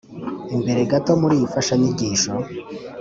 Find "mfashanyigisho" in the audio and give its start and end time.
1.49-2.31